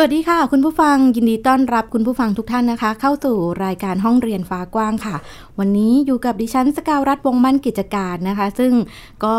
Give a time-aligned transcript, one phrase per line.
[0.00, 5.16] วัสดีค่ะ คุณผู้ฟังยินดีต้อนรับคุณผู้ฟังทุกท่านนะคะ เข้าสู่รายการห้องเรียนฟ้ากว้างค่ะ
[5.58, 8.72] วันนี้อยู่กับดิฉันสกาวรัฐวงมั่นกิจการนะคะ ซึ่ง
[9.24, 9.36] ก็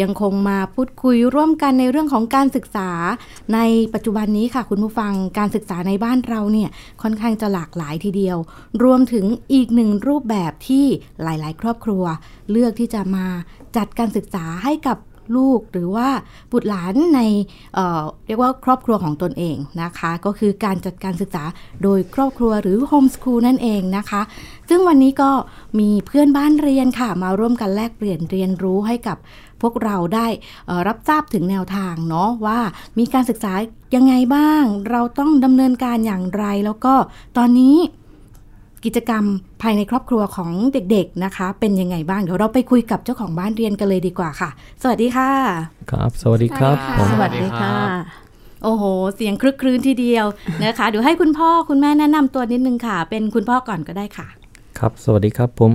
[0.00, 2.90] ยังคงมาพูดคุยร่วมกันในเรื่องของการศึกษา
[3.54, 3.58] ใน
[3.94, 6.70] ปัจจุบันนี้ค่ะ คุณผู้ฟังการศึกษาในบ้านเราเนี่ย
[7.02, 8.38] ค่อนข้างจะหลากหลายทีเดียว
[8.82, 10.86] รวมถึงอีกหนึ่งรูปแบบที่
[11.22, 12.04] หลาย ๆ ครอบครัว
[12.50, 13.26] เลือกที่จะมา
[13.76, 14.98] จัดการศึกษาให้กับ
[15.36, 16.08] ลูกหรือว่า
[16.52, 17.20] บุตรหลานใน
[17.74, 21.44] เเรียกว่าครอบครัวของตนเองนะคะ ก็คือการจัดการศึกษา
[21.82, 24.22] โดยครอบครัวหรือโฮมสคูลนั่นเองนะคะ
[24.68, 25.30] ซึ่งวันนี้ก็
[25.78, 29.16] มีเพื่อนบ้านเรียนค่ะ มาร่วมกันแลกเปลี่ยนเรียนรู้ให้กับ
[29.60, 30.26] พวกเราได้
[30.88, 32.60] รับทราบถึงแนวทางเนาะว่า
[32.98, 33.52] มีการศึกษา
[33.94, 36.94] ยังไงบ้าง เราต้องดำเนินการอย่างไรแล้วก็
[37.36, 37.76] ตอนนี้
[38.84, 39.24] กิจกรรม
[39.62, 44.50] ภายในครอบครัวของเด็กๆนะคะ เป็นยังไงบ้างเดี๋ยวเราไปคุยกับเจ้าของบ้านเรียนกันเลยดีกว่าค่ะ
[44.82, 45.30] สวัสดีค่ะ
[45.90, 46.76] ครับ สวัสดีครับ
[47.10, 47.74] สวัสดีค่ะ
[48.62, 50.26] โอ้โห เสียงคลึกครื้นทีเดียว
[50.64, 54.28] นะคะเดี๋ยวให้คุณพ่อคุณแม่แนะนำตัวนิดนึงค่ะ เป็นคุณพ่อก่อนก็ได้ค่ะ
[54.78, 55.72] ครับ สวัสดีครับผม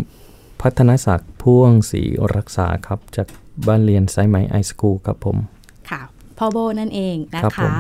[0.62, 2.02] พัฒนศักดิ์พ่วงศรี
[2.36, 3.28] รักษาครับจาก
[3.68, 5.38] บ้านเรียนไซไหมไอสคูลครับผม
[5.90, 6.02] ค่ะ
[6.38, 7.74] พ่อโบนั่นเองนะคะ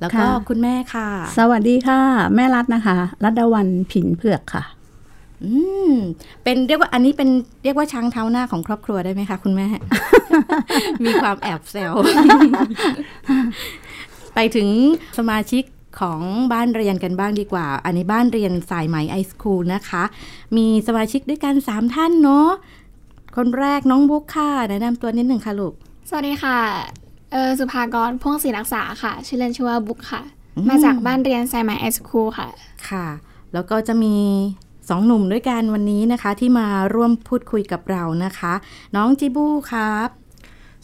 [0.00, 1.08] แล้วก็คุณแม่ค่ะ
[1.38, 2.00] สวัสดีค่ะ
[2.34, 4.64] แม่รัตนะคะ รัตวันผินเผือกค่ะ
[5.44, 5.52] อื
[5.90, 5.92] ม
[6.44, 7.28] เป็นเรียกว่าอันนี้เป็น
[7.64, 9.66] เรียกว่าช้างเท้าหน้าของครอบครัวได้ไหมคะคุณแม่
[11.04, 11.92] มีความแอบแซว
[14.34, 14.68] ไปถึง
[15.18, 15.64] สมาชิก
[16.00, 16.20] ของ
[16.52, 20.02] บ้านเรียนกันบ้างดีกว่า อันนี้บ้านเรียนสายไหมไอสคูลนะคะ
[20.56, 22.48] มีสมาชิกด้วยกันสามท่านเนาะ
[23.36, 25.74] คนแรกน้องบุ๊กค่ะแนะนำตัวนิดหนึ่งค่ะลูก
[26.08, 30.22] สวัสดีค่ะ เออสุภากรพ่วงศรีรักษาค่ะ ชื่อเล่นชื่อว่าบุ๊กค่ะ
[30.68, 32.48] มาจากบ้านเรียนไซมายไอสคูลค่ะ
[32.88, 33.06] ค่ะ
[33.52, 34.16] แล้วก็จะมี
[34.88, 38.52] สองหนุ่มด้วยกันวันนี้นะคะ ที่มาร่วมพูดคุยกับเรานะคะ
[38.96, 40.08] น้องจิบูครับ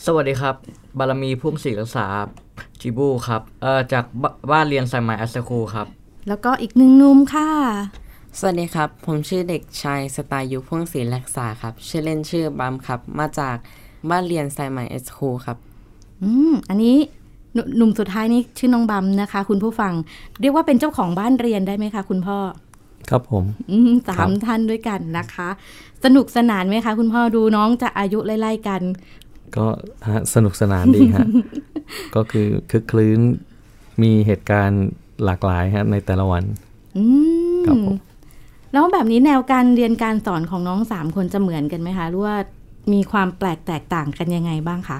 [0.04, 0.54] สวัสดีครับ
[0.98, 2.06] บารมีพ่วงศรีรักษา
[2.80, 4.04] จิบูครับเอ่อจาก
[4.52, 5.86] บ้านเรียนไซมายไอสคูลครับ
[6.28, 7.48] แล้วก็อีกหนึ่งหนุ่มค่ะ
[8.38, 13.56] สวัสดีครับ ผมชื่อเด็กชายสตายุพ่วงศรีรักษาครับ ชื่อเล่นชื่อบัมครับ มาจาก
[14.10, 15.58] บ้านเรียนไซมายไอสคูลครับ
[16.22, 16.96] อืมอันนี้
[17.76, 19.92] หนุ่มสุดท้ายนี้ชื่อน้องบัมนะคะ คุณผู้ฟัง
[20.40, 22.38] เรียกว่าเป็นเจ้าของบ้านเรียนได้ไหมคะ คุณพ่อ
[23.10, 23.44] ครับผม
[24.08, 25.48] สามท่านด้วยกันนะคะ
[26.04, 28.82] สนุกสนานไหมคะ คุณพ่อดูน้องจะอายุไล่ๆกัน
[29.56, 29.66] ก็
[30.34, 31.26] สนุกสนานดีฮะ
[32.16, 33.20] ก็คือคึกคลื้น
[34.02, 34.84] มีเหตุการณ์
[35.24, 36.44] หลากหลายฮะในแต่ละวัน
[37.66, 37.96] ครับผม
[38.72, 42.36] แล้วแบบนี้แนวการเรียนการสอนของน้องสามคนจะเหมือนกันไหมคะหรือว่า
[42.92, 44.98] มีความแปลกแตกต่างกันยังไงบ้างคะ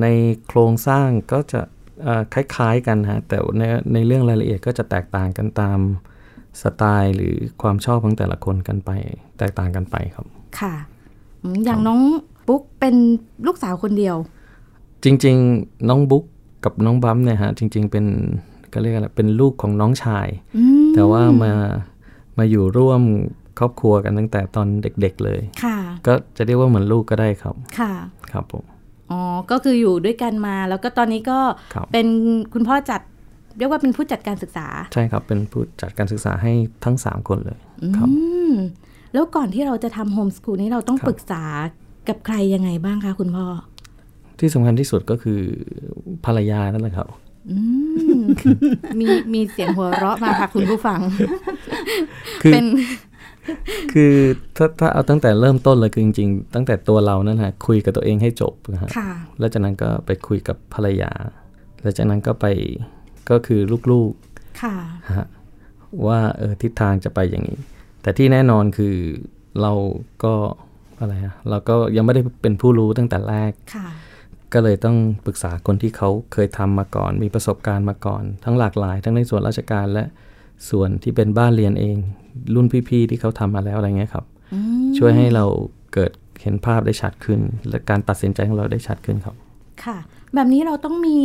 [0.00, 0.06] ใน
[0.46, 1.60] โครงสร้างก็จะ
[2.34, 3.62] คล้ายๆกันฮะแต่ใน
[3.92, 5.78] ในเรื่องรายละเอียดก็จะแตกต่างกันตาม
[6.62, 8.90] สไตล์หรือความชอบของแต่ละคนกันไป
[9.38, 10.26] แตกต่างกันไปครับ
[10.60, 10.74] ค่ะ
[11.64, 12.00] อย่างน้อง
[12.48, 12.94] บุ๊กเป็น
[13.46, 14.16] ลูกสาวคนเดียว
[15.04, 16.24] จริง ๆ น้องบุ๊ก
[16.64, 18.06] กับน้องบัมเนี่ยฮะจริง ๆ เป็น
[18.72, 20.28] ก็เรียกอะไรเป็นลูกของน้องชาย
[20.94, 21.52] แต่ว่ามา
[22.38, 23.02] มาอยู่ร่วม
[23.58, 27.92] ครอบครัวกันตั้งแต่ตอนเด็ก ๆ เลย ค่ะ ก็จะเรียกว่าเหมือนลูกก็ได้ครับ ค่ะ
[28.32, 28.64] ครับผม
[29.10, 29.20] อ๋อ
[29.50, 31.38] ก็คืออยู่ด้วยกันมา แล้วก็ตอนนี้ก็
[31.92, 32.06] เป็น
[32.54, 33.00] คุณพ่อจัด
[33.58, 36.52] เรียกว่าเป็นผู้จัดการศึกษา ใช่ครับ เป็นผู้จัดการศึกษาให้
[36.84, 37.58] ทั้งสามคนเลย
[37.96, 38.08] ครับ
[39.12, 41.42] แล้วก่อนที่เราจะทำโฮมสกูลนี้เราต้องปรึกษา
[42.08, 43.46] กับใครยังไงบ้างคะคุณพ่อ
[44.40, 45.40] ที่สำคัญที่สุดก็คือ
[46.24, 47.08] ภรรยานั่นแหละครับ
[49.00, 51.00] มีมีเสียงหัวเราะมาค่ะคุณผู้ฟัง
[52.52, 52.64] เป็น
[53.92, 54.14] คือ
[54.56, 58.90] ถ้าถ้าเอาตั้งแต่เริ่มต้นเลยคือจริง ๆ ตั้งแต่ตัวเรานั่นฮะคุยกับตัวเองให้จบนะฮะ
[59.38, 61.12] แล้วจากนั้นก็ไปคุยกับภรรยา
[61.82, 62.46] แล้วจากนั้นก็ไป
[63.30, 63.60] ก็คือ
[63.92, 64.76] ลูกๆค่ะ
[65.18, 65.26] ฮะ
[66.06, 67.58] ว่าเออทิศทางจะไปอย่างนี้
[68.02, 68.96] แต่ที่แน่นอนคือ
[69.60, 69.72] เรา
[70.24, 70.34] ก็
[71.00, 73.52] อะไรฮะเราก็ยังไม่ได้เป็นผู้รู้ตั้งแต่แรก
[74.54, 74.96] ก็เลยต้อง
[75.26, 80.04] ปรึกษาคนที่เขาเคยทำมาก่อน มีประสบการณ์มาก่อน ทั้งหลากหลาย ทั้งในส่วนราชการและ
[80.70, 81.96] ส่วนที่เป็นบ้านเรียนเอง
[82.54, 84.24] รุ่นพี่ๆที่เขาทำมาแล้วอะไรเงี้ยครับ
[84.98, 85.44] ช่วยให้เรา
[85.94, 89.34] เกิดเห็นภาพได้ชัดขึ้น และการตัดสินใจของเราได้ชัดขึ้นครับ
[89.84, 89.96] ค่ะ
[90.34, 91.18] แบบนี้เราต้องมี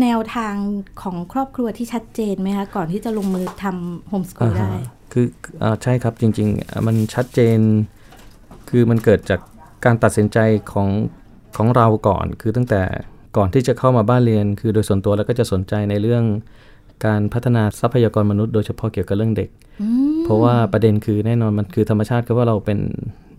[0.00, 0.54] แนวทาง
[1.02, 4.72] ของครอบครัวที่ชัดเจนไหมคะก่อนที่จะลงมือทำโฮมสกูลได้
[5.12, 5.26] คือ
[5.62, 7.58] อใช่ครับจริง ๆ มันชัดเจน
[8.68, 9.40] คือมันเกิดจาก
[9.84, 10.38] การตัดสินใจ
[10.72, 10.88] ของ
[11.56, 12.82] ของเราก่อน คือตั้งแต่
[13.36, 16.24] ก่อนที่จะเข้ามาบ้านเรียน คือโดยส่วนตัวแล้วก็จะสนใจในเรื่อง
[17.06, 19.48] การพัฒนาทรัพยากรมนุษย์โดยเฉพาะเกี่ยวกับเรื่องเด็ก
[19.84, 22.78] พอ ราะว่าประเด็นคือแน่นอนมันคือธรรมชาติก็ว่าเราเป็น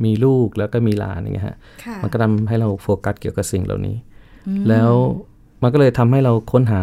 [0.05, 1.57] มีลูกแล้วก็มีหลานอย่างเงี้ยฮะ
[2.01, 3.95] มันก็ทำให้เราโฟกัสเกี่ยวกับสิ่งเหล่านี้
[4.69, 4.91] แล้ว
[5.61, 6.81] มันก็เลยทำให้เราค้นหา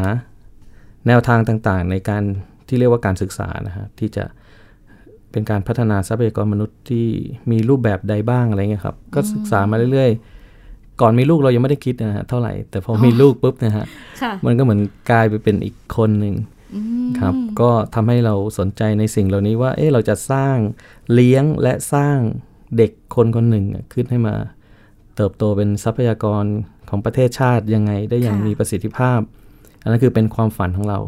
[1.07, 2.23] แนวทางต่างๆ ในการ
[2.69, 4.25] ที่เรียกว่าการศึกษานะฮะที่จะ
[5.33, 7.07] เป็นการพัฒนาทรัพยากรมนุษย์ที่
[7.51, 13.87] มีรูปแบบใดบ้างอะไรเงี้ยครับ ก็ศึกษามาเรื่อยๆ ก่อนมีลูกเรายังไม่ได้คิดนะฮะเท่าไหร่ แต่พอมีลูกปุ๊บนะฮะ
[14.47, 16.35] มันก็เหมือนกลายไปเป็นอีกคนหนึ่ง
[17.19, 20.57] ครับก็ทำให้เราสนใจในสิ่งเหล่านี้ว่า เออเราจะสร้าง
[21.13, 22.19] เลี้ยงและสร้าง
[22.77, 24.35] เด็กคนคนหนึ่งขึ้นให้มา
[25.17, 26.45] เติบโตเป็นทรัพยากร
[26.89, 29.21] ของประเทศชาติยังไงได้อย่างมีประสิทธิภาพ
[29.83, 30.99] อันนั้นคือเป็นความฝันของเรา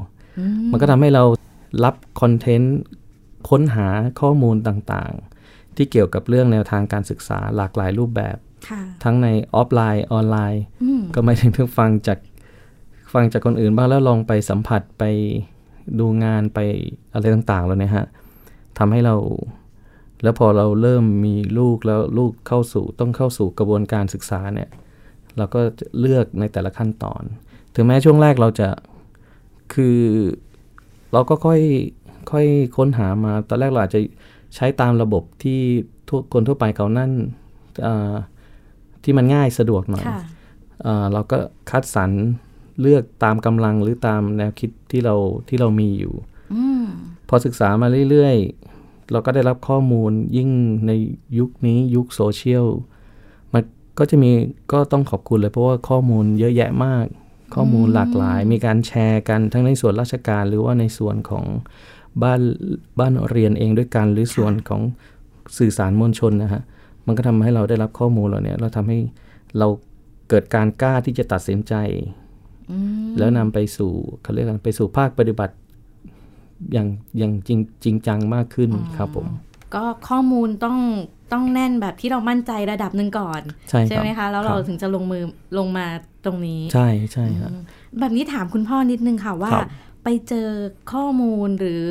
[0.71, 1.25] มันก็ทำให้เรา
[1.85, 2.79] รับคอนเทนต์
[3.51, 3.89] ค้นหา
[4.21, 8.37] ข้อมูลต่างๆ ที่เกี่ยวกับเรื่องแนวทางการศึกษาหลากหลายรูปแบบ
[9.05, 10.62] ทั้งในออฟไลน์ออนไลน์
[11.15, 12.19] ก็ไม่ถึงเพิ่งฟังจาก
[13.12, 15.05] ฟังจากคนอื่นบ้างแล้วลองไปสัมผัสไป
[15.99, 16.59] ดูงานไป
[17.12, 18.07] อะไรต่างๆแล้วเนี่ยฮะ
[18.79, 19.17] ทำให้เรา
[20.23, 24.69] แล้วพอเราเริ่มมีลูกแล้วลูกเข้าสู่ต้องเข้าสู่กระบวนการศึกษาเนี่ย
[25.37, 25.61] เราก็
[26.01, 27.23] เลือกในแต่ละขั้นตอน
[27.75, 28.69] ถึงแม้ช่วงแรกเราจะ
[29.75, 29.99] คือ
[31.12, 31.61] เราก็ค่อย
[32.31, 32.47] ค่อย
[32.77, 34.01] ค้นหามาตอนแรกเราอาจจะ
[34.55, 35.61] ใช้ตามระบบที่
[36.11, 37.11] ทุกคนทั่วไปเขานั่น
[39.03, 40.05] ที่มันง่ายสะดวกหน่อย
[41.12, 41.39] เราก็
[41.71, 42.11] คัดสรร
[42.81, 45.15] เลือกตามกำลังหรือตามแนวคิดที่เรา
[45.49, 46.15] ที่เรามีอยู่
[46.53, 46.55] อ
[47.29, 50.50] พอศึกษามาเรื่อยๆ เราก็ได้รับข้อมูลยิ่ง
[50.87, 50.93] ใน
[51.38, 52.67] ยุคนี้ยุคโซเชียล
[53.53, 53.62] มัน
[53.99, 54.31] ก็จะมี
[54.73, 57.06] ก็ต้องขอบคุณเลยเพราะว่าข้อมูลเยอะแยะมาก
[57.55, 61.44] ข้อมูลหลากหลาย มีการแชร์กันทั้งในส่วนราชการ หรือว่าในส่วนของ
[62.23, 62.41] บ้าน
[62.99, 64.83] บ้านเรียนเองด้วยกัน หรือส่วนของ
[65.59, 66.62] สื่อสารมวลชนนะฮะ
[67.06, 68.99] มันก็ทำให้เราได้รับข้อมูลเหล่านี้เราทำให้
[69.59, 69.69] เรา
[70.29, 71.75] เกิดการกล้าที่จะตัดสินใจ
[73.19, 75.55] แล้วนำไปสู่เขาเรียกกันไปสู่ภาคปฏิบัติ
[76.73, 76.89] อย่าง
[77.19, 79.27] อย่างจริงจริงจังมากขึ้นครับผม
[79.75, 80.79] ก็ข้อมูลต้อง
[81.33, 85.25] ต้องแน่นแบบที่เรามั่นใจระดับหนึ่งก่อนใช่ใช่ไหมคะ แล้วเราถึงจะลงมือ
[85.59, 85.87] ลงมา
[86.25, 87.51] ตรงนี้ ใช่ใช่ครับ
[88.01, 89.53] แบบนี้ถามคุณพ่อนิดนึงค่ะว่า
[90.05, 90.49] ไปเจอ
[90.93, 91.85] ข้อมูลหรือ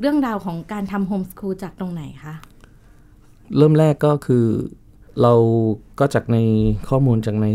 [0.00, 2.34] เรื่องราวของการทำโฮมสคูลจากตรงไหนคะ
[3.56, 4.46] เริ่มแรกก็คือ
[5.22, 5.34] เรา
[5.98, 6.38] ก็จากใน
[6.88, 7.46] ข้อมูลจากใน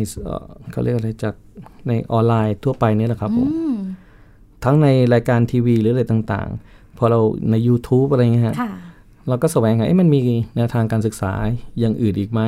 [0.72, 1.36] เขาเรียกอะไรจาก
[1.88, 3.50] ในออนไลน์ทั่วไปนี่แหละครับผม
[4.64, 7.20] ทั้งในรายการทีวีหรืออะไรต่างๆ พอเรา
[7.52, 8.56] ใน YouTube อะไรเงี้ยฮะ
[9.28, 10.20] เราก็แสวงหามันมี
[10.56, 11.34] แนวทางการศึกษา
[11.80, 12.42] อย่างอื่นอีกไหม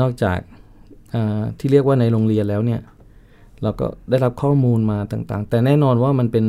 [0.00, 0.38] นอกจาก
[1.58, 2.80] ที่เรียกว่าในโรงเรียนแล้วเนี่ย
[3.62, 6.46] เราก็ได้รับข้อมูลมาต่างๆ แต่แน่นอนว่ามันเป็น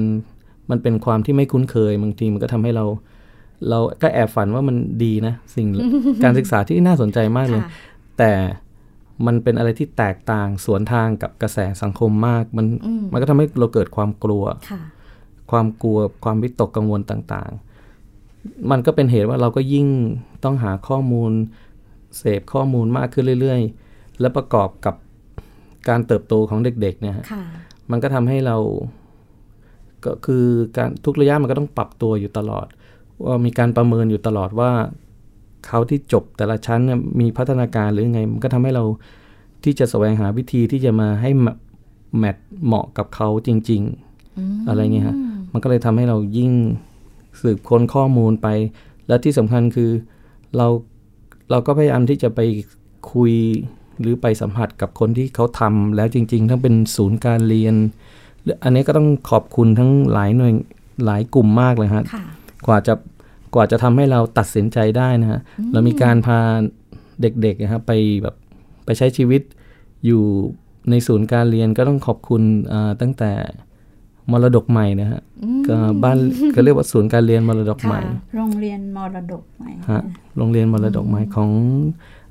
[0.72, 2.86] มันเป็นความที่ไม่คุ้นเคยบางทีมันก็ทำให้เรา
[3.70, 5.68] เราก็แอบฝันว่ามันดีนะ สิ่ง
[6.24, 7.62] การศึกษาที่น่าสนใจมากเลย
[8.18, 8.32] แต่
[9.26, 12.66] มันเป็นอะไรที่แตกต่างสวนทางกับกระแสสังคมมาก มัน
[13.12, 14.44] มันก็ทำให้เราเกิดความกลัว
[15.52, 19.88] ความกลัวความวิตกกังวลต่างๆ มันก็เป็นเหตุว่าเราก็ยิ่ง
[20.44, 21.32] ต้องหาข้อมูล
[22.18, 24.96] เสพข้อมูลมากขึ้นเรื่อย ๆ และประกอบกับ
[25.90, 27.16] การเติบโตของเด็ก ๆ เนี่ย
[27.92, 28.58] มันก็ทำให้เรา
[30.06, 30.46] ก็คือ
[30.78, 32.68] การทุกระยะมันก็ต้องปรับตัวอยู่ตลอด
[33.26, 34.72] ว่ามีการประเมินอยู่ตลอดว่า
[35.66, 36.80] เขาที่จบแต่ละชั้น
[37.20, 38.84] มีพัฒนาการหรือไง มันก็ทำให้เรา
[39.64, 41.30] ที่จะแสวงหาวิธีที่จะมาให้
[42.18, 43.82] แมทเหมาะกับเขาจริง
[44.26, 45.16] ๆ อะไรเงี้ยฮะ
[45.52, 46.52] มันก็เลยทำให้เรายิ่ง
[47.42, 48.48] สืบค้นข้อมูลไป
[49.08, 49.92] และที่สำคัญคือ
[50.58, 50.68] เรา
[51.52, 52.40] เราก็พยายามที่จะไป
[53.14, 53.34] คุย
[54.02, 57.76] หรือไปสัมผัสกับคนที่เขาทำแล้วจริง ๆ ทั้งเป็นศูนย์การเรียน
[58.64, 60.54] อันนี้ก็ต้องขอบคุณทั้งหลายหน่วย
[61.06, 62.04] หลายกลุ่มมากเลยฮะ
[62.68, 62.94] กว่าจะ
[63.56, 65.40] กว่าจะทำให้เราตัดสินใจได้นะฮะ
[65.74, 66.40] เรามีการพา
[67.22, 67.92] เด็กๆนะครับไป
[68.24, 68.36] แบบ
[68.86, 69.42] ไปใช้ชีวิต
[70.06, 70.24] อยู่
[70.90, 72.42] ในศูนย์การเรียนก็ต้องขอบคุณ
[73.02, 73.32] ตั้งแต่
[74.32, 75.22] มรดกใหม่นะฮะ
[75.68, 76.18] ก็บ้าน
[76.56, 78.02] ก็เรียกว่าศูนย์การเรียนมรดกใหม่
[78.36, 80.02] โรงเรียนมรดกใหม่ฮะ
[80.38, 81.50] โรงเรียนมรดกใหม่ของ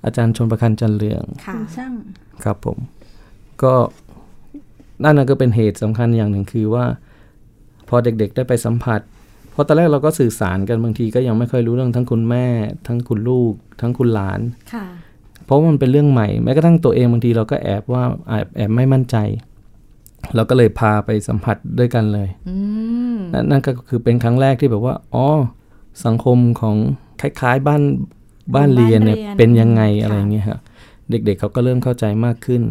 [0.04, 1.92] อาจารย์ชนประคันจันเรืองค่ะช่าง
[2.44, 2.78] ครับผม
[3.62, 3.74] ก็
[5.04, 6.84] นั่นก็เป็นเหตุสำคัญอย่างหนึ่งคือว่า
[7.88, 9.00] พอเด็กๆได้ไปสัมผัส
[9.52, 12.46] เพราะตอนแรกเราก็สื่อสารกันบางทีก็ยังไม่ค่อยรู้เรื่องทั้งคุณแม่
[12.86, 14.40] ทั้งคุณลูก ทั้งคุณหลาน
[14.72, 14.84] ค่ะ
[15.44, 19.16] เพราะมันเป็นเรื่องใหม่แม้กระทั่งตัวเองบางทีเราก็แอบว่าแอบแอบไม่มั่นใจ
[20.34, 22.28] เราก็เลยพาไปสัมผัสด้วยกันเลย
[23.50, 25.26] นั่นก็คือเป็นครั้งแรกที่แบบว่าอ๋อ
[26.06, 26.76] สังคมของ
[27.20, 27.82] คล้ายๆบ้าน
[28.54, 30.60] บ้านเรียนเนี่ยเป็นยังไงอะไรเงี้ยครับ
[31.10, 32.62] เด็กๆเเขาก็เริ่มเข้าใจมากขึ้น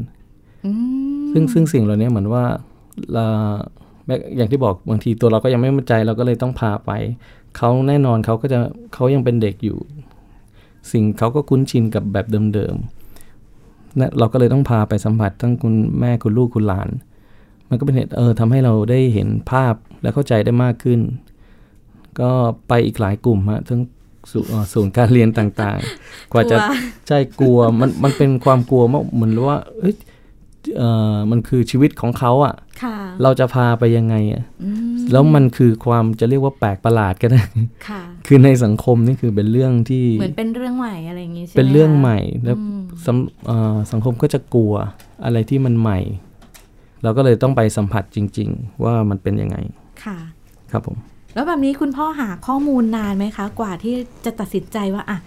[1.32, 2.44] ซึ่งซึ่งสิ่งเหล่านี้เหมือนว่า
[3.14, 3.26] เรา
[4.36, 6.92] อย่างที่บอกบางทีตัวเราก็ยังไม่มั่นใจเราก็เลยต้องพาไป
[7.58, 8.60] เขาแน่นอนเขาก็จะ
[8.94, 9.78] เขายังเป็นเด็กอยู่
[10.92, 16.90] สิ่งเขาก็คุ้นชินกับแบบเดิมๆนะเราก็เลยต้องพาไปสัมผัสทั้งคุณแม่คุณลูกคุณหลาน
[17.70, 21.00] มันก็เป็นเหตุเออทำให้เราได้เห็นภาพและเข้าใจได้มากขึ้น
[22.20, 22.32] ก็
[22.68, 23.82] ไปอีกหลายกลุ่มฮะทั้ง
[24.74, 26.58] ศูนย์การเรียนต่างๆ กว่าจะ
[27.08, 30.11] ใช่กลัวมันมันเป็นความกลัวมากเหมือนว่าเอ้ยเออ
[31.32, 32.56] มันคือชีวิตของเขาอะ่ะ
[33.24, 34.44] เราจะพาไปยังไงอะ่ะ
[35.12, 37.42] แล้วมันคือความจะเรียกว่าแปลกประหลาดก็ได้
[38.28, 42.58] คือในสังคมนี่คือเป็นเรื่องที่เหมือนเป็นเรื่องใหม่อะไรอย่างงี้ใช่ไหมเป็นเรื่องใหม่แล้ว
[43.92, 44.74] สังคมก็จะกลัว
[45.26, 46.00] อะไรที่มันใหม่
[47.04, 49.58] เราก็เลยต้องไปสัมผัสจริง ๆ ว่ามันเป็นยังไง
[50.04, 50.18] ค่ะ
[50.72, 50.98] ครับผม
[51.36, 53.94] แล้วแบบนี้คุณพ่อหาข้อมูลนานไหมคะ กว่าที่
[54.26, 55.18] จะตัดสินใจว่าอะ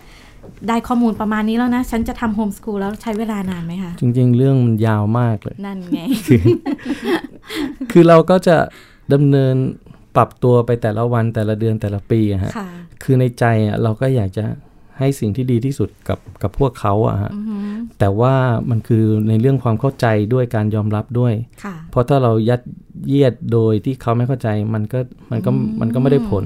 [0.69, 6.01] ได้ข้อมูลประมาณนี้แล้วนะ ฉันจะทำโฮมสกูลแล้วใช้เวลานานไหมคะ จริง ๆ เรื่องมันยาวมากเลย นั่นไง
[7.93, 8.57] คือเราก็จะ
[9.13, 9.55] ดำเนิน
[10.17, 12.53] ปรับตัวไปแต่ละวันแต่ละเดือนแต่ละปีอะฮะ
[13.03, 14.45] คือในใจอะเราก็อยากจะ
[14.99, 17.31] ให้สิ่งที่ดีที่สุดกับกับพวกเขาอะฮะ
[17.99, 18.35] แต่ว่า
[18.71, 21.35] มันคือในเรื่องความเข้าใจด้วยการยอมรับด้วย
[21.91, 22.61] เพราะถ้าเรายัด
[23.09, 24.99] เยียดโดยที่เขาไม่เข้าใจมันก็
[25.31, 26.45] มันก็มันก็ไม่ได้ผล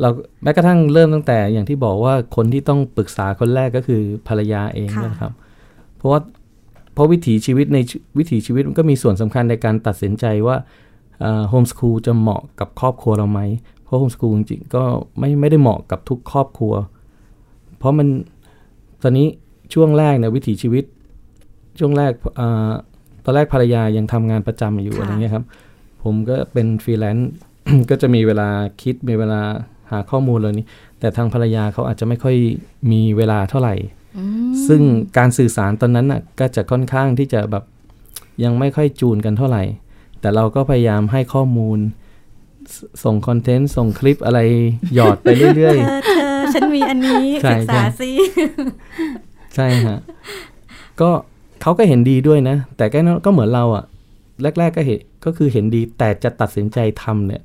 [0.00, 0.08] เรา
[0.42, 5.32] แม้กระทั่งเริ่มตั้งแต่อย่างที่บอกว่าคนที่ต้องปรึกษาคนแรกก็คือภรรยาเองนะครับ
[5.96, 6.20] เพราะว่า
[6.94, 7.78] เพราะวิถีชีวิตใน
[8.18, 10.56] วิถีชีวิตมันก็มีส่วนสำคัญในการตัดสินใจว่า
[11.48, 13.40] homeschool จะเหมาะกับครอบครัวเราไหม
[13.84, 14.82] เพราะ homeschool จริงๆก็
[15.18, 16.74] ไม่ไม่ได้เหมาะกับทุกครอบครัว
[17.78, 18.08] เพราะมัน
[19.02, 19.26] ตอนนี้
[19.74, 20.84] ช่วงแรกเนี่ยวิถีชีวิต
[21.78, 22.42] ช่วงแรก
[23.24, 25.44] ตอนแรกภรรยายังทำงานประจำอยู่อะไรเงี้ยครับ
[26.04, 27.30] ผมก็เป็นฟรีแลนซ์
[27.90, 28.48] ก็จะมีเวลา
[28.82, 29.40] คิดมีเวลา
[29.90, 30.66] หาข้อมูลเลยนี้
[31.00, 32.36] แต่ทางภรรยาเขาอาจจะไม่ค่อย
[32.92, 33.74] มีเวลาเท่าไหร่
[34.68, 34.82] ซึ่ง
[35.18, 37.64] การสื่อสารตอนนั้นน่ะก็จะค่อนข้างที่จะแบบ
[38.44, 39.62] ยังไม่ค่อยจูนกันเท่าไหร่
[40.20, 41.78] แต่เราก็พยายามให้ข้อมูล
[43.04, 44.40] ส่งคอนเทนต์ ส่งคลิปอะไร
[44.94, 48.10] หยอดไปเรื่อยๆฉันมีอันนี้ศึกษาสิ
[49.54, 49.98] ใช่ฮะ
[51.00, 51.10] ก็
[51.62, 53.84] เขาก็เห็นดีด้วยนะ แต่ก็ก็เหมือนเราอะ
[54.58, 57.42] แรก ๆก็เห็นก็คือเห็นดีแต่จะตัดสินใจทำเนี่ย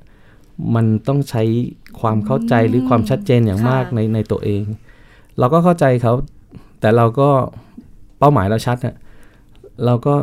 [0.76, 1.44] มันต้องใช้
[2.02, 4.64] ความเข้าใจหรือความชัดเจนอย่างมากในในตัวเอง
[5.40, 6.14] เราก็เข้าใจเขา
[6.80, 7.30] แต่เราก็
[8.20, 8.96] เป้าหมายเราชัดอะ
[9.86, 10.16] เราก็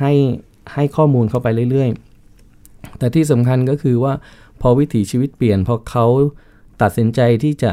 [0.00, 0.12] ให้
[0.74, 4.12] ให้ข้อมูลเข้าไปเรื่อยๆ แต่ที่สำคัญก็คือว่า
[4.60, 6.06] พอวิถีชีวิตเปลี่ยนพอเขา
[6.82, 7.72] ตัดสินใจที่จะ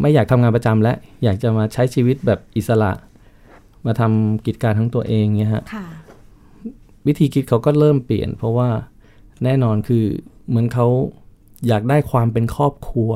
[0.00, 0.92] ไม่อยากทำงานประจำและ
[1.24, 2.92] อยากจะมาใช้ชีวิตแบบอิสระ
[3.86, 5.64] มาทำกิจการทั้งตัวเองเนี่ยฮะ
[7.06, 8.68] วิธีคิดเขาก็เริ่มเปลี่ยน เพราะว่า
[9.44, 10.04] แน่นอนคือ
[10.48, 10.86] เหมือนเขา
[11.66, 13.10] อยากได้ความเป็นครอบครัว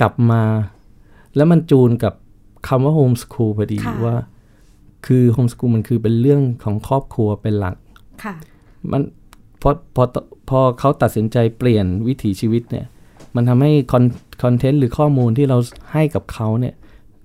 [0.00, 0.42] กลับมา
[1.36, 2.14] แล้วมันจูนกับ
[2.68, 4.16] คำว่า homeschool พอดีว่า
[5.06, 7.76] คือ homeschool มันคือเป็นเรื่องของครอบครัวเป็นหลัก
[8.90, 9.02] มัน
[9.62, 10.04] พอพอ
[10.48, 12.86] พอเขาตัดสินใจเปลี่ยนวิถีชีวิตเนี่ย
[13.34, 14.04] มันทำให้ con-
[14.42, 15.58] content หรือข้อมูลที่เรา
[15.92, 16.74] ให้กับเขาเนี่ย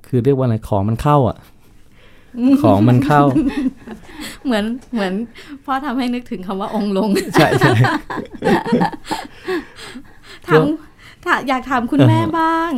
[0.08, 1.38] คือเรียกว่าอะไรของมันเข้าอะ
[2.64, 3.24] ของมันเข้า
[4.46, 5.14] เหมือนเหมือน
[5.66, 7.72] พ่อทำให้นึกถึงคำว่าองค์ลง ใช่ใช่
[10.48, 10.66] ถาม
[11.48, 12.72] อยากถามคุณแม่บ้าง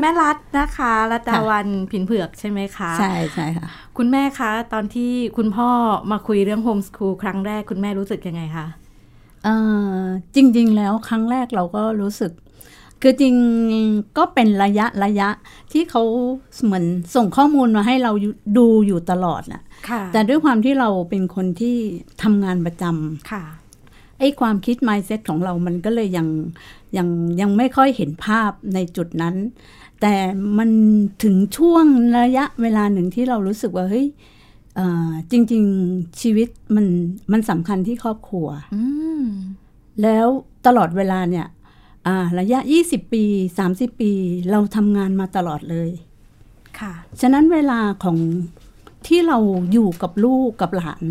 [0.00, 3.66] แม่รัดนะคะ รัตดาวันผินเผือกใช่ไหมคะ ใช่ใช่ค่ะ
[3.98, 5.70] คุณแม่คะ ตอนที่คุณพ่อ
[6.10, 8.66] มาคุยเรื่องโฮมสคูลครั้งแรกคุณแม่รู้สึกยังไงคะ
[10.34, 12.32] จริง ๆ แล้วครั้งแรกเราก็รู้สึก
[13.02, 13.34] คือจริง
[14.18, 15.28] ก็เป็นระยะระยะ
[15.72, 16.02] ที่เขา
[16.64, 18.12] เหมือนส่งข้อมูลมาให้เรา
[18.58, 19.62] ดูอยู่ตลอดนะ
[20.12, 21.76] แต่ด้วยความที่เราเป็นคนที่
[22.22, 26.28] ทำงานประจำไอ้ความคิด mindset ของเรามันก็เลยยัง
[26.96, 27.08] ยัง
[27.40, 29.34] ยังไม่ค่อยเห็นภาพในจุดนั้น
[30.00, 30.14] แต่
[30.58, 30.70] มัน
[31.22, 31.86] ถึงช่วง
[32.18, 34.06] ระยะเวลาหนึ่งที่เรารู้สึกว่าเฮ้ย
[35.30, 36.86] จริง ๆ ชีวิตมัน
[37.32, 38.48] มันสำคัญที่ครอบครัว
[40.02, 40.26] แล้ว
[40.66, 41.46] ตลอดเวลาเนี่ย
[42.38, 43.24] ระยะ 20 ปี
[43.62, 44.12] 30 ปี
[44.50, 45.90] เราทำงานมาตลอดเลย
[46.78, 48.18] ค่ะ ฉะนั้นเวลาของ
[49.06, 49.38] ที่เรา
[49.72, 51.02] อยู่กับลูกกับหลาน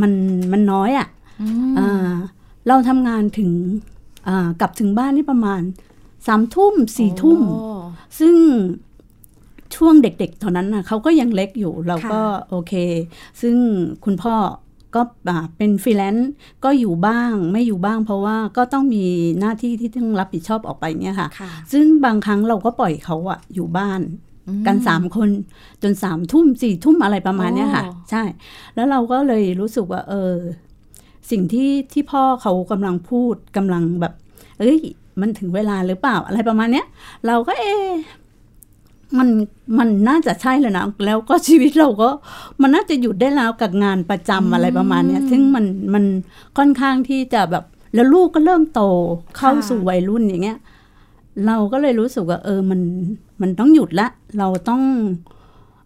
[0.00, 0.12] มัน
[0.52, 1.08] มันน้อยอะ่ะ
[2.68, 3.50] เราทำงานถึง
[4.60, 5.60] กลับถึงบ้านนี่ประมาณ
[6.26, 7.40] สามทุ่มสี่ทุ่ม
[8.18, 8.36] ซึ่ง
[9.76, 12.72] ช่วงเด็กๆตอนนั้นนะเขาก็ยังเล็กอยู่เราก็โอเค
[13.40, 13.56] ซึ่ง
[14.04, 14.34] คุณพ่อ
[14.96, 15.02] ก็
[15.56, 16.30] เป็นฟรีแลนซ์
[16.64, 19.04] ก็อยู่บ้างไม่อยู่บ้าง เพราะว่าก็ต้องมี
[19.40, 21.28] หน้าที่ที่ต้องรับผิดชอบออกไปเนี่ยค่ะ
[21.72, 24.00] ซึ่งบางครั้งเราก็ปล่อยเขาอะอยู่บ้าน
[24.66, 25.28] กันสามคน
[25.82, 28.22] จนสามทุ่มสี่ทุ่มอะไรประมาณเนี้ยค่ะ ใช่
[28.74, 30.34] แล้วเราก็เลยรู้สึกว่า เออ
[31.30, 34.12] สิ่งที่ที่พ่อเขากำลังพูดกำลังแบบ
[34.58, 34.78] เอ้ย
[35.20, 36.86] มันถึงเวลาหรือเปล่าอะไรประมาณเนี้ย
[37.26, 37.64] เราก็เอ
[39.18, 39.28] มัน
[39.78, 42.08] มันน่าจะใช่เลยนะแล้วก็ชีวิตเราก็
[42.60, 46.04] มันน่าจะหยุดได้แล้วกับงานประจำอะไรประมาณเนี้ยซึ่งมันมัน
[46.58, 48.82] ค่อนข้างที่จะแบบแล้วลูกก็เริ่มโต
[49.36, 50.58] เข้าสู่วัยรุ่นอย่างเงี้ย
[51.46, 52.80] เราก็เลยรู้สึกว่า เออมัน
[53.40, 54.08] มันต้องหยุดละ
[54.38, 54.82] เราต้อง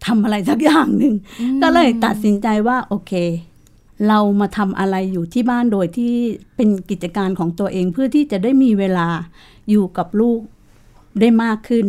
[0.05, 1.13] ทำอะไรสักอย่างหนึ่ง
[1.61, 3.13] ก็เลยตัดสินใจว่า โอเค
[4.07, 6.13] เรามาทำอะไรอยู่ที่บ้านโดยที่
[6.55, 9.07] เป็นกิจการของตัวเองเพื่อที่จะได้มีเวลา
[9.69, 10.39] อยู่กับลูก
[11.19, 11.87] ได้มากขึ้น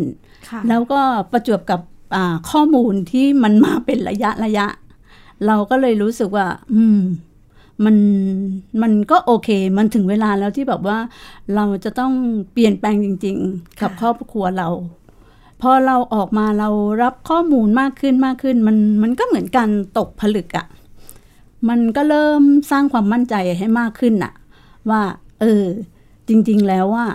[0.68, 1.00] แล้วก็
[1.32, 1.80] ประจวบกับ
[2.50, 4.66] ข้อมูลที่มันมาเป็นระยะระยะ
[5.46, 7.00] เราก็เลยรู้สึกว่า อืม
[7.84, 7.96] มัน
[8.82, 10.98] มันก็โอเค มันถึงเวลาแล้วที่แบบว่า
[11.54, 12.12] เราจะต้อง
[12.52, 14.68] เปลี่ยนแปลงจริง ๆ กับครอบครัวเรา
[15.60, 16.68] พอเราออกมาเรา
[17.02, 20.66] รับข้อมูลมากขึ้นมากขึ้น มันมันก็เหมือนการตกผลึกอะ่ะ
[21.68, 24.32] มันก็เริ่มสร้างความมั่นใจให้มากขึ้นอะ
[24.90, 25.02] ว่า
[25.40, 25.64] เออ
[26.28, 27.06] จริง ๆ แล้วว่า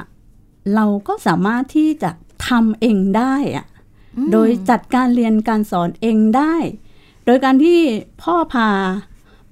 [0.75, 2.11] เราก็สามารถที่จะ
[2.49, 3.65] ทำเองได้อะ
[4.31, 6.55] โดยจัดการเรียนการสอนเองได้
[7.25, 7.79] โดยการที่
[8.21, 8.69] พ่อพา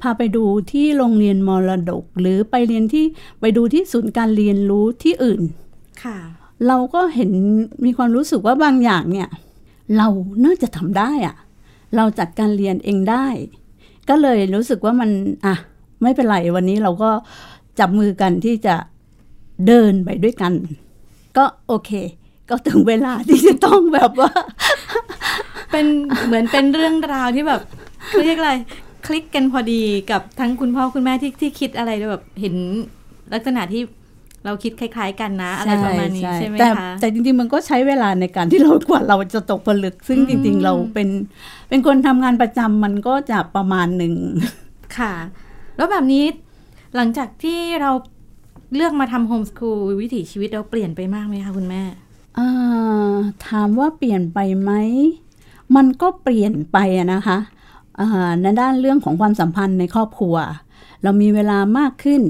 [0.02, 3.06] พาไปดูที่โรงเรียนมรดก หรือไปเรียนที่
[3.40, 5.42] ไปดูที่ศูนย์การเรียนรู้ที่อื่น
[6.04, 6.18] ค่ะ
[6.68, 7.32] เราก็เห็น
[7.86, 9.30] มีความรู้สึกว่าบางอย่างเนี่ย
[9.98, 10.08] เรา
[10.46, 11.36] น่าจะทำได้อะ
[11.96, 13.28] เราจัดการเรียนเองได้
[14.10, 15.10] ก็เลยรู้สึกว่ามัน
[15.46, 15.56] อะ
[16.02, 17.12] ไม่เป็นไรวันนี้เราก็
[17.80, 18.76] จับมือกันที่จะ
[19.68, 20.54] เดินไปด้วยกัน
[21.38, 21.92] ก็โอเค
[22.50, 24.32] ก็ถึงเวลาที่จะต้องแบบว่า
[25.72, 25.86] เป็น
[26.26, 27.62] เหมือนเป็นเรื่องราวที่แบบ
[28.22, 28.54] เรียกอะไร
[29.06, 32.56] คลิกกันพอดีกับทั้งคุณพ่อคุณแม่ที่ที่คิดอะไรแบบเห็น
[33.34, 33.82] ลักษณะที่
[34.46, 41.10] เราคิดคล้าย ๆ กันนะ อะไรประมาณนี้ใช่ไหมคะแต่จริงๆมันก็ใช้เวลาในการที่เรากว่าเราจะตกผลึก ซึ่งจริง ๆ เราเป็น
[41.70, 44.14] เป็นคนทำงานประจำมันก็จะประมาณหนึ่ง
[44.98, 45.14] ค่ะ
[45.78, 46.26] แล้วแบบนี้
[46.96, 47.92] หลังจากที่เรา
[48.76, 51.82] เลือกมาทำโฮมสคูลวิถีชีวิตเราเปลี่ยนไปมากไหมคะคุณแม่
[53.48, 54.72] ถามว่าเปลี่ยนไปไหม
[55.76, 56.78] มันก็เปลี่ยนไป
[57.14, 57.38] นะคะ
[58.42, 60.36] ในด้านเรื่องของความสัมพันธ์ในครอบครัว
[61.04, 62.22] เรามีเวลามากขึ้น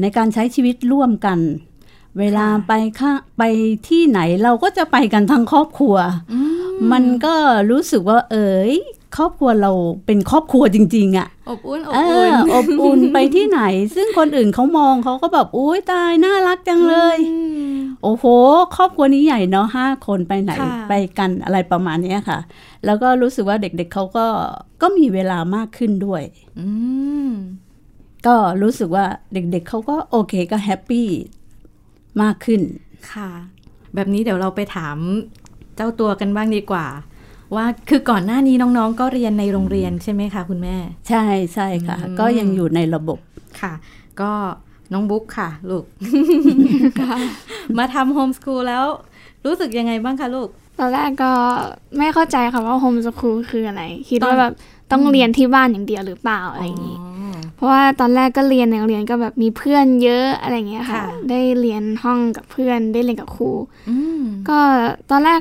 [0.00, 1.38] ในการใช้ชีวิตร่วมกัน
[2.18, 3.42] เวลาไปข้าไป
[3.88, 5.96] ที่ไหนเราก็จะไปกันทั้งครอบครัว
[6.92, 7.34] มันก็
[7.70, 8.72] รู้สึกว่าเอ๋ย
[9.16, 9.72] ครอบครัวเรา
[10.06, 13.60] เป็นครอบครัวจริง ๆอะ่ะอบอุ่นอบอุ่นอบอุ่นไปที่ไหน
[13.94, 17.18] ซึ่งคนอื่นเขามองเขาก็แบบอุ้ยตายน่ารักจังเลย
[18.02, 18.24] โอ้โห
[18.76, 20.52] ครอบครัวนี้ใหญ่เนาะห้าคนไปไหน
[20.88, 22.38] ไปกันอะไรประมาณนี้ค่ะ
[22.84, 24.26] แล้วก็รู้สึกว่าเด็กๆเเขาก็
[24.82, 26.22] ก็มีเวลามากขึ้นด้วย
[26.58, 26.66] อื
[28.26, 31.08] ก็รู้สึกว่าเด็กๆเขาก็โอเคก็ happy
[32.22, 32.60] มากขึ้น
[33.12, 33.30] ค่ะ
[33.94, 34.96] แบบนี้เดี๋ยวเราไปถาม
[35.76, 36.86] เจ้าตัวกันบ้างดีกว่า
[37.54, 40.76] ว่าคือก่อนหน้านี้น้องๆ ก็เรียนในโรงเรียนใช่ไหมคะคุณแม่
[41.08, 43.18] ใช่ใช่ค่ะ ก็ยังอยู่ในระบบ
[43.60, 43.72] ค่ะ
[44.20, 44.32] ก็
[44.92, 45.84] น้องบุ๊กค่ะ ลูก
[47.78, 48.84] มาทำ homeschool แล้ว
[49.44, 51.32] รู้สึกยังไงบ้างคะลูก ตอนแรกก็
[51.98, 54.52] ไม่เข้าใจค่ะว่า homeschool คืออะไร คิดว่าแบบ
[54.90, 56.98] ต้องเรียนที่บ้านอย่างเดียวหรือเปล่าอะไรอย่างนี้
[57.56, 63.50] เพราะว่าตอนแรกก็เรียนในโรงเรียนก็แบบมีเพื่อนเยอะอะไรเงี้ยค่ะ ได้เรียนห้องกับเพื่อนได้เรียนกับครู
[64.48, 64.58] ก็
[65.10, 65.40] ตอนแรก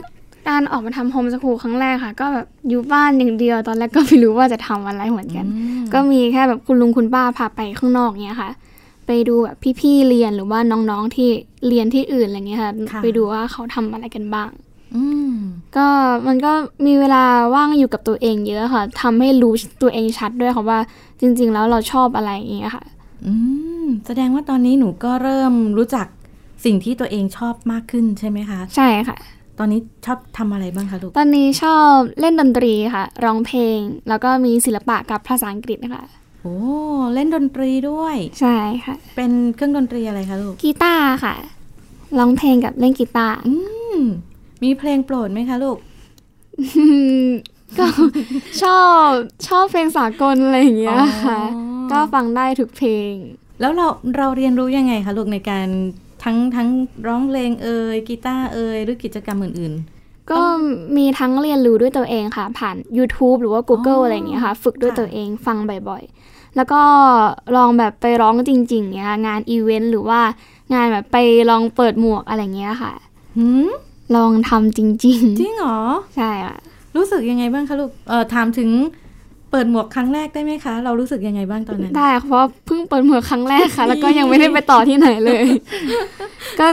[0.49, 5.45] การออกมาทำโฮมสคูลครั้งแรกค่ะ ก็แบบอยู่บ้านอย่างเดียว ตอนแรกก็ไม่รู้ว่าจะทำอะไรเหมือนกัน
[5.93, 8.49] ก็มีแค่แบบคุณลุงคุณป้าพาไปข้างนอกเนี้ยค่ะ
[9.07, 11.29] ไปดูแบบพี่ๆเรียนหรือว่าน้องๆที่
[11.67, 14.49] เรียนที่อื่นอะไรเงี้ยค่ะ ไปดูว่าเขาทำอะไรกันบ้าง
[15.77, 15.87] ก็
[16.27, 16.53] มันก็
[16.85, 17.23] มีเวลา
[17.55, 20.79] ว่างอยู่กับตัวเองเยอะค่ะทำให้รู้ตัวเองชัดด้วยค่ะว่า
[21.19, 22.83] จริง ๆ แล้วเราชอบอะไรอย่างเงี้ยค่ะ
[23.25, 23.33] อื
[23.83, 26.07] มแสดงว่าตอนนี้หนูก็เริ่มรู้จัก
[26.65, 29.17] สิ่งที่ตัวเองชอบมากขึ้นใช่ไหมคะ ใช่ค่ะ
[29.59, 36.03] ตอนนี้ชอบทำอะไรบ้างคะลูก ตอนนี้ชอบเล่นดนตรีค่ะ ร้องเพลง แล้วก็มีศิลปะกับภาษาอังกฤษนะคะ
[36.41, 36.57] โอ้
[37.13, 41.35] เล่นดนตรีด้วย ใช่ค่ะ เป็นเครื่องดนตรีอะไรคะลูก กีตาร์ค่ะ
[42.19, 43.53] ร้องเพลงกับเล่นกีตาร์ อื
[43.97, 43.99] ม
[44.63, 45.77] มีเพลงโปรดไหมคะลูก
[47.79, 47.87] ก็
[48.63, 49.09] ชอบ
[49.47, 51.39] ชอบเพลงสากลอะไรอย่างเงี้ยค่ะ
[51.91, 53.13] ก็ฟังได้ทุกเพลง
[53.59, 55.67] แล้วเราเราเรียนรู้ยังไงคะลูกในการ
[56.23, 56.69] ทั้งทั้ง
[57.07, 60.41] ร้องเพลงเอ่ยกีตาร์เอ่ยหรือกิจกรรมอื่นๆ ก็
[60.97, 65.57] มีทั้งเรียนรู้ด้วยตัวเองค่ะ ผ่าน YouTube หรือว่า Google อะไรอย่างเงี้ยค่ะ ฝึกด้วยตัวเองฟัง
[65.89, 66.81] บ่อยๆ แล้วก็
[67.55, 70.19] ลองแบบไปร้องจริงๆเนี้ยงานอีเวนต์หรือว่า
[70.73, 71.17] งานแบบไป
[71.49, 72.93] ลองเปิดหมวกอะไรเงี้ยค่ะ
[74.15, 75.79] ลองทำจริง ๆ จริงเหรอ
[76.15, 76.55] ใช่อะ
[76.95, 78.69] รู้สึกยังไงบ้างคะลูกเออถามถึง
[79.51, 85.43] เปิดหมวกครั้งแรกได้ไหมคะ เรารู้สึกยังไงบ้างตอนนั้น ได้เพราะเพิ่งเปิดหมวกครั้งแรกค่ะ แล้วก็ยังไม่ได้ไปต่อที่ไหนเลย
[86.59, 86.67] ก็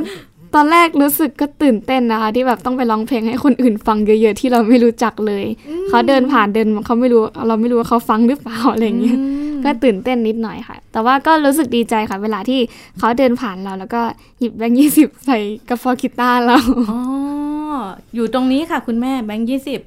[0.55, 5.45] ตอนแรกรู้สึกก็ตื่นเต้นนะคะที่แบบต้องไปร้องเพลงให้คนอื่นฟังเยอะๆที่เราไม่รู้จักเลย
[5.89, 9.17] เขาเดินผ่านเดินเขาไม่รู้เราไม่รู้ว่าเขาฟังหรือเปล่าอะไรอย่างเงี้ย
[9.65, 12.61] ก็ตื่นเต้นนิดหน่อยค่ะ แต่ว่าก็รู้สึกดีใจค่ะ เวลาที่
[12.99, 14.01] เขาเดินผ่านเราแล้วก็
[14.39, 16.57] หยิบแบงค์ยี่สิบใส่กระเป๋ากีตาร์เรา
[16.91, 16.99] อ๋อ
[18.15, 19.81] อยู่ตรงนี้ค่ะคุณแม่แบงค์ยี่สิบ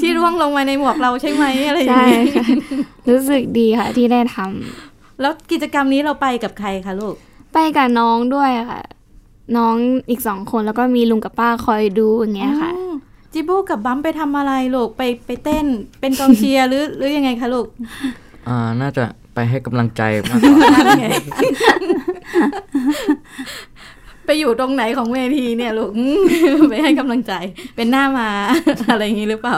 [0.00, 2.24] ที่ร่วงลงมาในหมวกเราใช่ไหมอะไรอย่างเงี้ย
[3.10, 7.14] รู้สึกดีค่ะ ที่ได้ทำแล้วกิจกรรมนี้เราไปกับใครคะลูก
[7.54, 8.82] ไปกับน้องด้วยค่ะ
[9.56, 9.74] น้อง
[10.10, 12.72] อีกสองคนแล้วก็มีลุงกับป้าคอยดูอย่างเงี้ยค่ะ
[13.32, 15.66] จิบูกับบัมไปทำอะไรลูกไปไปเต้น
[16.00, 17.66] เป็นกองเชียร์หรือหรือยังไงคะลูก
[18.48, 20.68] อ่าน่าจะไปให้กำลังใจมากกว่า
[24.32, 25.90] ไปอยู่ตรงไหนของเวทีเนี่ยลูก
[26.70, 27.32] ไปให้กำลังใจ
[27.76, 28.28] เป็นหน้ามา
[28.90, 29.56] อะไรอย่างนี้หรือเปล่า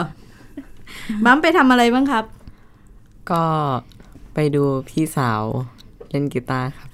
[1.23, 2.25] บัมไปทำอะไรบ้างครับ
[3.31, 3.43] ก็
[4.33, 5.41] ไปดูพี่สาว
[6.09, 6.89] เล่นกีตาร์ครับ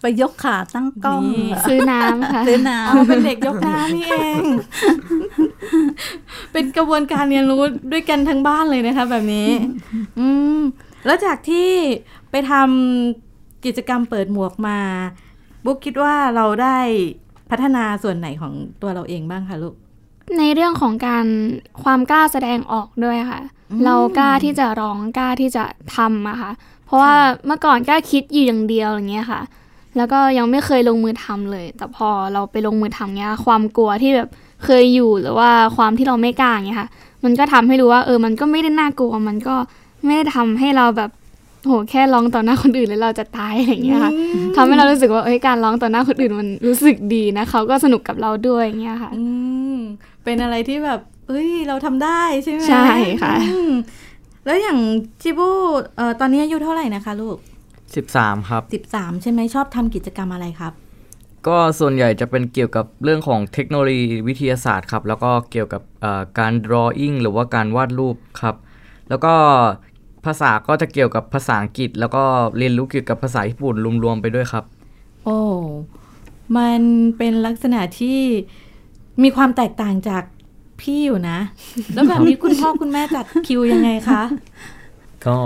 [0.00, 1.22] ไปยกขาตั้งกล้อง
[1.66, 4.42] ซื้อน้ำค่ะซื้อน้ำเป็นเด็กยกน้ำนี่เอง
[6.52, 9.50] เป็นกระบวนการเรียนรู้ด้วยกันทั้งบ้านเลยนะคะ แบบนี้
[10.18, 10.26] อื
[10.56, 10.58] ม
[11.06, 11.70] แล้วจากที่
[12.30, 14.78] ไปทำกิจกรรมเปิดหมวกมา
[15.64, 16.78] บุ๊กคิดว่าเราได้
[17.50, 19.74] พัฒนาส่วนไหนของตัวเราเองบ้างคะลูก
[20.38, 21.26] ในเรื่องของการ
[21.82, 23.40] ความกล้าแสดงออกด้วยค่ะ
[23.84, 25.64] เรากล้าที่จะร้องกล้าที่จะ
[25.96, 26.50] ทำอะค่ะ
[26.86, 27.14] เพราะว่า
[27.46, 29.40] เมื่อก่อนกล้าคิดอยู่อย่างเดียวอย่างเงี้ยค่ะ
[29.96, 34.28] แล้วก็ยังไม่เคยลงมือทำเลย แต่พอเราไปลงมือทำเงี้ย ความกลัวที่แบบ
[34.64, 36.88] เคยอยู่หรือว่าความที่เราไม่กล้าเงี้ยค่ะ
[37.24, 39.54] มันก็ทำให้รู้ว่าเออ มันก็ไม่ได้น่ากลัว มันก็
[40.04, 41.10] ไม่ได้ทำให้เราแบบ
[41.66, 44.12] โหแค่ร้องต่อหน้าคนอื่นแล้วเราจะตายอะไรเงี้ยค่ะ
[44.56, 49.24] ทำให้เรารู้สึกว่าเอ้ยการร้องต่อหน้าคนอื่นมันรู้สึกดีนะเขาก็สนุกกับเราด้วยเงี้ยค่ะอื
[49.74, 49.76] ม
[50.24, 52.86] เป็นอะไรที่แบบ เอ้ยเราทำได้ใช่ไหมใช่
[53.22, 53.34] ค่ะ
[54.46, 54.78] แล้วอย่าง
[55.22, 55.50] จิบู
[55.96, 57.36] เอ่อตอนนี้อายุเท่าไหร่นะคะลูก
[57.96, 60.72] สิบสามครับสิบสามใช่ไหมชอบทำกิจกรรมอะไรครับ
[61.46, 65.82] ก็ส่วนใหญ่จะเป็นเกี่ยวกับเรื่องของเทคโนโลยีวิทยาศาสตร์ครับ แล้วก็เกี่ยวกับ
[66.38, 68.56] การ drawing หรือว่าการวาดรูปครับ
[69.08, 69.34] แล้วก็
[70.26, 72.22] ภาษาก็จะเกี่ยวกับภาษาอังกฤษ แล้วก็
[72.58, 74.64] เรียนรู้เกี่ยวกับภาษาญี่ปุ่นรวมๆไปด้วยครับ
[75.24, 75.38] โอ้
[76.56, 76.80] มัน
[77.16, 78.20] เป็นลักษณะที่
[79.22, 80.24] มีความแตกต่างจาก
[80.80, 81.38] พี่อยู่นะ
[81.94, 84.22] แล้วแบบนี้คุณพ่อคุณแม่จัดคิวยังไงคะ
[85.26, 85.36] ก็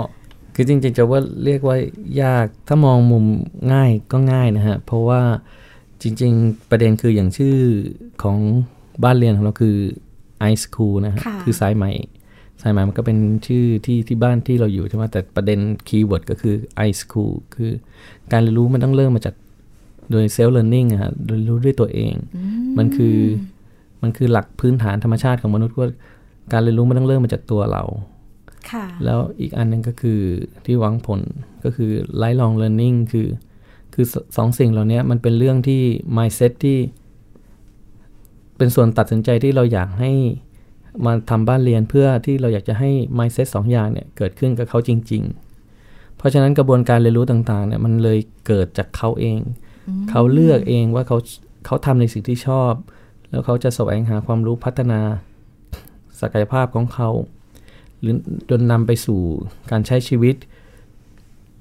[0.55, 1.77] คือจริงๆจะว่าเรียกว่า
[2.23, 3.25] ยากถ้ามองมุม
[3.73, 5.21] ง่ายก็ง่ายนะฮะ เพราะว่า
[6.01, 7.57] จริงๆ ประเด็นคืออย่างชื่อ
[8.23, 8.37] ของ
[9.03, 9.77] บ้านเรียนของเราคือ
[10.39, 11.91] ไอสคูลนะฮะ คือสายใหม่
[12.61, 13.17] สายไหมมันก็เป็น
[13.47, 16.55] ชื่อที่ที่บ้านที่เราอยู่ใช่ไหมแต่ประเด็นkeyword ก็คือ
[16.87, 17.71] i school คือ
[18.31, 19.35] การเรียนรู้มันต้องเริ่มมาจาก
[20.11, 22.13] โดย self เรียนรู้อะเรียนรู้ด้วยตัวเอง
[22.77, 23.17] มันคือ
[24.01, 25.87] มันคือหลักพื้นฐานธรรมชาติของมนุษย์ว่า
[26.53, 27.83] การเรียนรู้มันต้องเริ่มมาจากตัวเรา
[29.03, 30.19] แล้วอีกอันหนึ่งก็คือ
[30.65, 31.19] ที่หวังผล
[31.63, 31.91] ก็คือ
[32.21, 33.27] lifelong learning คือ
[33.93, 34.05] คือ
[34.37, 35.81] สองสิ่งเหล่านี้มันเป็นเรื่องที่
[36.17, 36.77] mindset ที่
[38.57, 40.11] เป็นส่วนตัดสินใจที่เราอยากให้
[41.05, 45.23] มาทำบ้านเรียนเพื่อที่เราอยากจะให้ mindset สองอย่างเนี่ยเกิดขึ้นกับเขาจริง
[45.69, 49.39] ๆ เพราะฉะนั้นกระบวนการเรียนรู้ต่างๆเนี่ยมันเลยเกิดจากเขาเอง
[50.09, 51.17] เขาเลือกเองว่าเขา
[51.65, 52.73] เขาทำในสิ่งที่ชอบ
[53.29, 55.01] แล้วเขาจะแสวงหาความรู้พัฒนา
[56.21, 57.09] ศักยภาพของเขา
[57.99, 58.15] หรือ
[58.49, 59.21] จนนำไปสู่
[59.71, 60.35] การใช้ชีวิต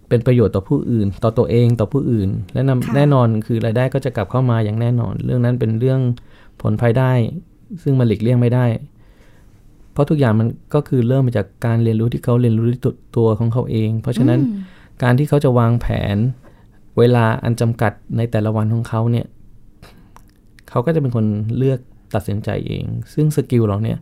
[0.08, 2.62] เป็นประโยชน์ต่อผู้อื่น ต่อตัวเองต่อผู้อื่น และ
[2.96, 6.00] แน่นอนคือรายได้ก็จะกลับเข้ามาอย่างแน่นอน เรื่องนั้นเป็นเรื่อง
[6.60, 7.12] ผลภายได้
[7.82, 8.66] ซึ่งมันหลีกเลี่ยงไม่ได้
[9.96, 12.80] เพราะทุกอย่างมันก็คือเริ่มมาจากการเรียนรู้ที่เขาเรียนรู้ด้วย
[13.16, 14.40] ตัวของเขาเอง เพราะฉะนั้น
[15.02, 16.16] การที่เขาจะวางแผน
[16.98, 19.26] เวลาอันจำกัดในแต่ละวันของเขาเนี่ย
[20.68, 21.24] เขาก็จะเป็นคน
[21.58, 21.78] เลือก
[22.14, 23.98] ตัดสินใจเอง ซึ่งสกิลเราเนี่ย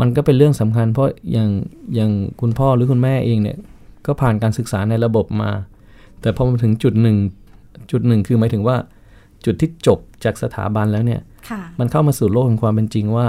[0.00, 1.50] มันก็เป็นเรื่องสำคัญ เพราะอย่าง
[1.94, 3.58] อย่างคุณพ่อหรือคุณแม่เองเนี่ย
[4.06, 5.50] ก็ผ่านการศึกษาในระบบมา
[6.20, 7.16] แต่พอมาถึงจุดหนึ่ง
[7.90, 8.76] จุดหนึ่งคือหมายถึงว่า
[9.44, 11.20] จุดที่จบจากสถาบันแล้วเนี่ย
[11.78, 13.26] มันเข้ามาสู่โลกของความเป็นจริงว่า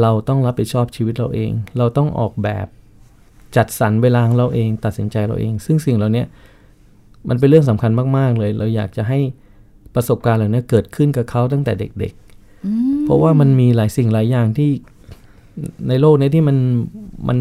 [0.00, 2.66] เราต้องรับผิดชอบชีวิตเราเอง เราต้องออกแบบ
[3.56, 6.24] จัดสรรเวลาของเราเอง ตัดสินใจเราเอง ซึ่งสิ่งเหล่านี้
[7.28, 9.18] มันเป็นเรื่องสำคัญมาก ๆ เลย เราอยากจะให้
[9.94, 12.12] ประสบการณ์เหล่านี้เกิดขึ้นกับเขาตั้งแต่เด็ก
[12.58, 14.70] ๆ เพราะว่ามันมีหลายสิ่งหลายอย่างที่
[15.88, 16.56] ในโลกนี้ที่มัน
[17.28, 17.38] มัน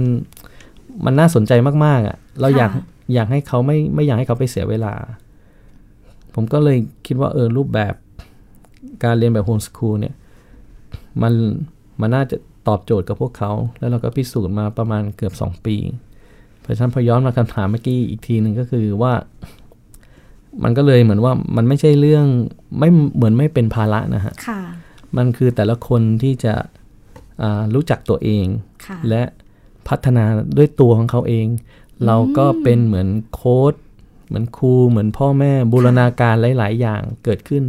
[1.06, 1.52] มันน่าสนใจ
[1.86, 2.72] มาก ๆอะ่ะ เราอยาก
[3.14, 4.94] อยากให้เขาไม่ไม่อยากให้เขาไปเสียเวลา
[6.36, 7.94] ผมก็เลยคิดว่าเออรูปแบบ
[9.04, 10.16] การเรียนแบบโฮมสคูลเนี่ย
[11.22, 11.34] มัน
[12.00, 15.76] มันน่าจะตอบโจทย์กับพวกเขา แล้วเราก็พิสูจน์มาประมาณเกือบ 2 ปี
[16.62, 19.14] เพราะฉะนั้นพอย้อนมาคำถามเมื่อกี้อีกทีหนึ่งก็คือว่า
[20.64, 22.26] มันก็เลยเหมือนว่ามันไม่ใช่เรื่อง
[22.80, 24.34] ไม่เหมือนไม่เป็นภาระนะฮะ
[25.18, 26.54] มันคือแต่ละคนที่จะ
[27.74, 28.46] รู้จักตัวเอง
[29.10, 29.24] และ
[29.88, 30.26] พัฒนา
[30.58, 31.48] ด้วยตัวของเขาเอง
[32.06, 33.74] เราก็เป็นเหมือนโค้ด
[34.28, 37.64] เหมือนครูเหมือนพ่อแม่บูรณาการหลาย ๆ อย่างเกิดขึ้น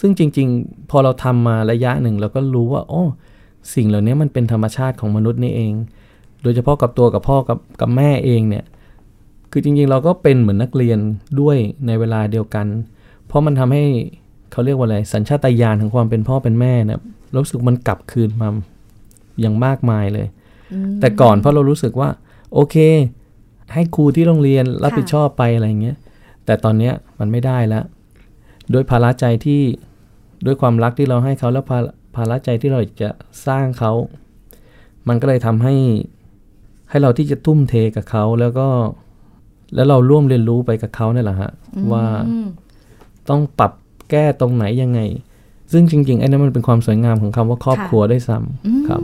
[0.00, 3.02] ซึ่งจริง ๆ พอเราทำมาระยะหนึ่งเราก็รู้ว่าอ๋อ
[3.74, 5.72] สิ่งเหล่านี้มันเป็นธรรมชาติของมนุษย์นี่เอง
[6.42, 8.64] โดยเฉพาะกับตัวกับพ่อกับกับแม่เองเนี่ย
[9.50, 10.98] คือจริงๆเราก็เป็นเหมือนนักเรียน
[11.40, 12.66] ด้วยในเวลาเดียวกัน
[13.26, 13.84] เพราะมันทำให้
[14.52, 16.98] เขาเรียกว่าอะไร สัญชาตญาณของความเป็นพ่อเป็นแม่เนี่ย
[17.36, 18.48] รู้สึกมันกลับคืนมา
[19.40, 20.26] อย่างมากมายเลย
[21.00, 22.08] แต่ก่อนเพราะเรารู้สึกว่า
[22.54, 22.76] โอเค
[23.72, 25.96] ให้ครูที่โรงเรียนรับผิดชอบไปอะไรเงี้ย
[26.44, 27.84] แต่ตอนเนี้ยมันไม่ได้แล้ว
[28.72, 29.60] ด้วยภาระใจที่
[30.46, 31.64] ด้วยความรักที่เราให้เขาแล้ว
[32.16, 33.10] ภภาระใจที่เราจะ
[33.46, 33.92] สร้างเขา
[35.08, 35.74] มันก็เลยทำให้
[36.90, 38.68] ให้เราที่จะทุ่มเทกับเขาแล้วก็
[39.74, 41.52] แล้วเราร่วมเรียนรู้ไปกับเขาเนี่ยแหละฮะ
[41.92, 42.04] ว่า
[43.28, 43.72] ต้องปรับ
[44.10, 45.00] แก้ตรงไหนยังไง
[45.72, 49.02] ซึ่งจริงๆไอ้นั้นมันเป็นความสวยงามของคำว่าครอบครัวได้ซ้ำครับ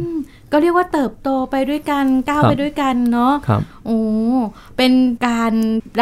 [0.52, 4.00] ก็เรียกว่าเติบโตไปด้วยกันก้าวไปด้วยกันเนาะครับโอ้
[4.76, 4.92] เป็น
[5.26, 5.52] การ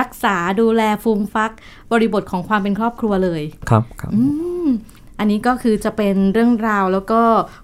[0.01, 1.53] รักษาดูแลฟูมฟัก
[1.93, 4.13] บริบทของความเป็นครอบครัวเลย ครับครับ
[5.21, 7.21] อันนี้ก็คือจะเป็นเรื่องราวแล้วก็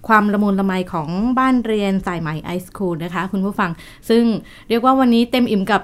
[0.07, 3.71] ความละมุนละไมของบ้านเรียนสายไหมไอสคูลนะคะ คุณผู้ฟัง
[4.09, 4.23] ซึ่ง
[4.69, 5.81] เรียกว่าวันนี้เต็มอิ่มกับ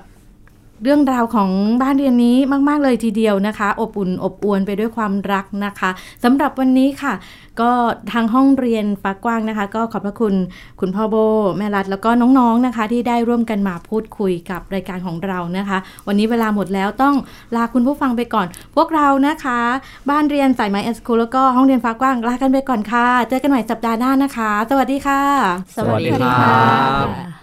[0.83, 1.49] เรื่องราวของ
[1.81, 2.37] บ้านเรียนนี้
[2.69, 5.89] มาก ๆ เลยทีเดียวนะคะ อบอุ่นอบอวลไปด้วยความรักนะคะ
[6.23, 7.13] สำหรับวันนี้ค่ะ
[7.61, 7.71] ก็
[8.11, 10.33] ทางห้องเรียนฟ้ากว้างนะคะ ก็ขอบพระคุณ
[10.79, 11.15] คุณพ่อโบ
[11.57, 17.15] แม่รัดแล้วก็น้องๆนะคะ ที่ได้ร่วมกันมาพูดคุยกับรายการของเรานะคะ วันนี้เวลาหมดแล้วต้อง
[17.55, 19.59] ลาคุณผู้ฟังไปก่อน พวกเรานะคะ
[20.09, 25.21] บ้านเรียนสายไม้แอสคูลแล้วก็ห้องเรียนฟ้ากว้างลากันไปก่อนค่ะ เจอกันใหม่สัปดาห์หน้านะคะ สวัสดีค่ะ
[25.75, 27.42] สวัสดีค่ะ